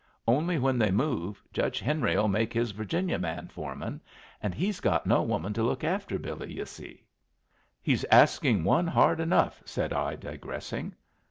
[0.27, 4.01] Only when they move, Judge Henry'll make his Virginia man foreman
[4.41, 7.05] and he's got no woman to look after Billy, yu' see."
[7.83, 10.95] "He's asking one hard enough," said I, digressing.